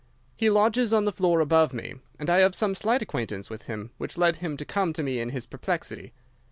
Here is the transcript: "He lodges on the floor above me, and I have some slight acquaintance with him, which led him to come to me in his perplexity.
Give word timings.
"He 0.35 0.49
lodges 0.49 0.93
on 0.95 1.05
the 1.05 1.11
floor 1.11 1.41
above 1.41 1.75
me, 1.75 1.93
and 2.17 2.27
I 2.27 2.39
have 2.39 2.55
some 2.55 2.73
slight 2.73 3.03
acquaintance 3.03 3.51
with 3.51 3.67
him, 3.67 3.91
which 3.99 4.17
led 4.17 4.37
him 4.37 4.57
to 4.57 4.65
come 4.65 4.93
to 4.93 5.03
me 5.03 5.19
in 5.19 5.29
his 5.29 5.45
perplexity. 5.45 6.11